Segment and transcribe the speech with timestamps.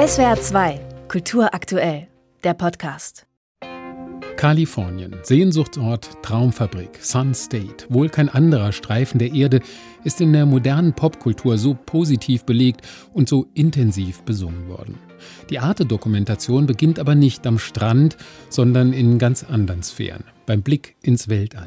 [0.00, 2.08] SWR 2, Kultur aktuell,
[2.42, 3.26] der Podcast.
[4.38, 7.84] Kalifornien, Sehnsuchtsort, Traumfabrik, Sun State.
[7.90, 9.60] Wohl kein anderer Streifen der Erde
[10.02, 14.98] ist in der modernen Popkultur so positiv belegt und so intensiv besungen worden.
[15.50, 18.16] Die Arte-Dokumentation beginnt aber nicht am Strand,
[18.48, 21.66] sondern in ganz anderen Sphären, beim Blick ins Weltall.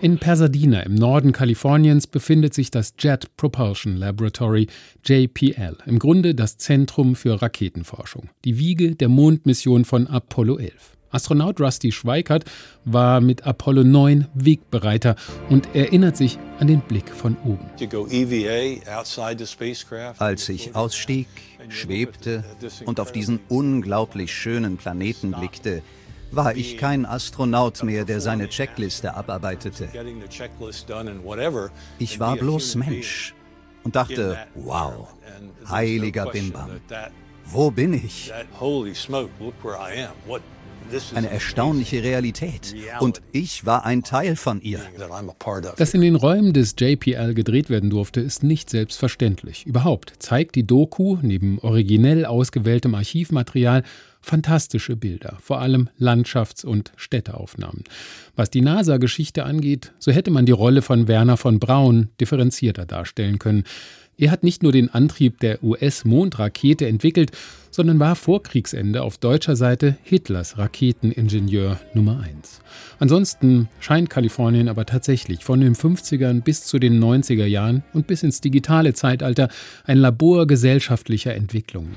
[0.00, 4.66] In Pasadena im Norden Kaliforniens befindet sich das Jet Propulsion Laboratory,
[5.04, 10.97] JPL, im Grunde das Zentrum für Raketenforschung, die Wiege der Mondmission von Apollo 11.
[11.10, 12.44] Astronaut Rusty Schweikert
[12.84, 15.16] war mit Apollo 9 Wegbereiter
[15.48, 17.66] und erinnert sich an den Blick von oben.
[17.80, 18.80] E
[20.18, 21.28] Als ich ausstieg,
[21.68, 22.44] schwebte
[22.84, 25.82] und auf diesen unglaublich schönen Planeten blickte,
[26.30, 29.88] war ich kein Astronaut mehr, der seine Checkliste abarbeitete.
[31.98, 33.34] Ich war bloß Mensch
[33.82, 35.08] und dachte, wow,
[35.68, 36.80] heiliger Bimbam,
[37.46, 38.30] wo bin ich?
[41.14, 42.74] Eine erstaunliche Realität.
[43.00, 44.80] Und ich war ein Teil von ihr.
[45.76, 49.66] Dass in den Räumen des JPL gedreht werden durfte, ist nicht selbstverständlich.
[49.66, 53.82] Überhaupt zeigt die Doku neben originell ausgewähltem Archivmaterial
[54.20, 57.84] fantastische Bilder, vor allem Landschafts- und Städteaufnahmen.
[58.36, 63.38] Was die NASA-Geschichte angeht, so hätte man die Rolle von Werner von Braun differenzierter darstellen
[63.38, 63.64] können.
[64.16, 67.30] Er hat nicht nur den Antrieb der US-Mondrakete entwickelt,
[67.70, 72.60] sondern war vor Kriegsende auf deutscher Seite Hitlers Raketeningenieur Nummer 1.
[72.98, 78.22] Ansonsten scheint Kalifornien aber tatsächlich von den 50ern bis zu den 90er Jahren und bis
[78.22, 79.48] ins digitale Zeitalter
[79.84, 81.96] ein Labor gesellschaftlicher Entwicklungen.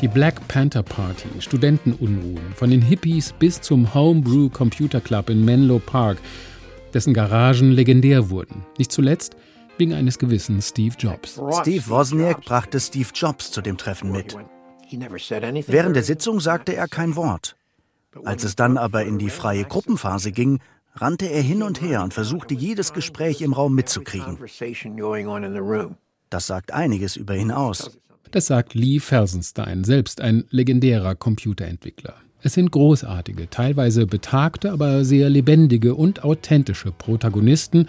[0.00, 5.78] Die Black Panther Party, Studentenunruhen, von den Hippies bis zum Homebrew Computer Club in Menlo
[5.78, 6.18] Park–
[6.92, 8.64] dessen Garagen legendär wurden.
[8.78, 9.36] Nicht zuletzt
[9.82, 11.40] wegen eines gewissen Steve Jobs.
[11.60, 14.36] Steve Wozniak brachte Steve Jobs zu dem Treffen mit.
[15.66, 17.56] Während der Sitzung sagte er kein Wort.
[18.24, 20.60] Als es dann aber in die freie Gruppenphase ging,
[20.94, 24.38] rannte er hin und her und versuchte jedes Gespräch im Raum mitzukriegen.
[26.30, 27.98] Das sagt einiges über ihn aus.
[28.30, 32.14] Das sagt Lee Felsenstein, selbst ein legendärer Computerentwickler.
[32.40, 37.88] Es sind großartige, teilweise betagte, aber sehr lebendige und authentische Protagonisten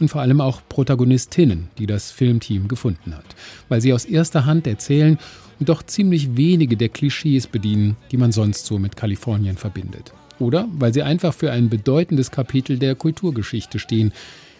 [0.00, 3.24] und vor allem auch Protagonistinnen, die das Filmteam gefunden hat,
[3.68, 5.18] weil sie aus erster Hand erzählen
[5.60, 10.12] und doch ziemlich wenige der Klischees bedienen, die man sonst so mit Kalifornien verbindet.
[10.38, 14.12] Oder weil sie einfach für ein bedeutendes Kapitel der Kulturgeschichte stehen,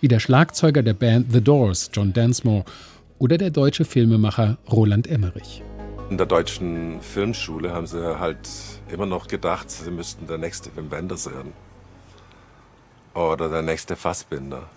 [0.00, 2.64] wie der Schlagzeuger der Band The Doors, John Densmore,
[3.18, 5.62] oder der deutsche Filmemacher Roland Emmerich.
[6.10, 8.48] In der deutschen Filmschule haben sie halt
[8.92, 11.52] immer noch gedacht, sie müssten der nächste Wim Wenders werden.
[13.14, 14.68] Oder der nächste Fassbinder.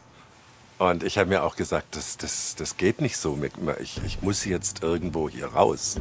[0.79, 3.37] Und ich habe mir auch gesagt, das, das, das geht nicht so.
[3.81, 5.97] Ich, ich muss jetzt irgendwo hier raus.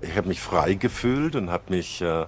[0.00, 2.26] Ich habe mich frei gefühlt und habe mich äh,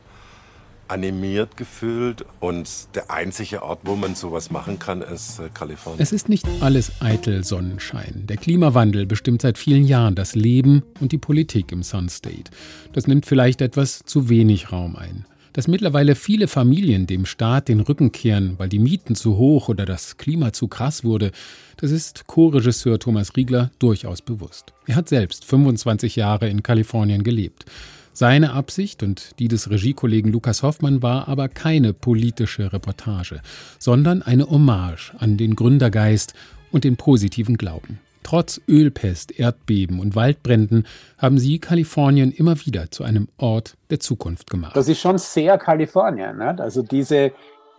[0.87, 2.25] animiert gefühlt.
[2.39, 6.01] Und der einzige Ort, wo man sowas machen kann, ist äh, Kalifornien.
[6.01, 8.27] Es ist nicht alles eitel Sonnenschein.
[8.29, 12.53] Der Klimawandel bestimmt seit vielen Jahren das Leben und die Politik im Sun State.
[12.93, 15.27] Das nimmt vielleicht etwas zu wenig Raum ein.
[15.53, 19.85] Dass mittlerweile viele Familien dem Staat den Rücken kehren, weil die Mieten zu hoch oder
[19.85, 21.31] das Klima zu krass wurde,
[21.77, 24.73] das ist Co-Regisseur Thomas Riegler durchaus bewusst.
[24.87, 27.67] Er hat selbst 25 Jahre in Kalifornien gelebt.
[28.15, 33.41] Seine Absicht und die des Regiekollegen Lukas Hoffmann war aber keine politische Reportage,
[33.79, 36.35] sondern eine Hommage an den Gründergeist
[36.71, 38.01] und den positiven Glauben.
[38.33, 40.87] Trotz Ölpest, Erdbeben und Waldbränden
[41.19, 44.75] haben sie Kalifornien immer wieder zu einem Ort der Zukunft gemacht.
[44.75, 46.39] Das ist schon sehr Kalifornien.
[46.39, 46.59] Nicht?
[46.59, 47.33] Also diese,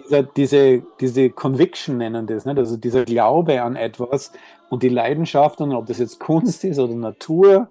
[0.05, 2.59] diese, diese, diese Conviction nennen das, nicht?
[2.59, 4.31] also dieser Glaube an etwas
[4.69, 7.69] und die Leidenschaft, und ob das jetzt Kunst ist oder Natur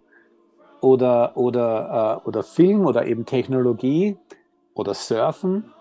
[0.81, 4.17] oder, oder, äh, oder Film oder eben Technologie
[4.75, 5.73] oder Surfen,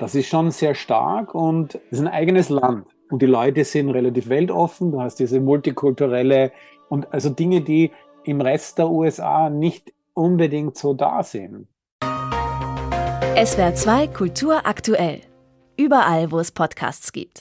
[0.00, 2.88] das ist schon sehr stark und ist ein eigenes Land.
[3.10, 4.92] Und die Leute sind relativ weltoffen.
[4.92, 6.52] Du hast diese multikulturelle
[6.88, 7.90] und also Dinge, die
[8.24, 11.66] im Rest der USA nicht unbedingt so da sind.
[13.42, 15.22] SWR 2 Kultur aktuell.
[15.76, 17.38] Überall, wo es Podcasts gibt.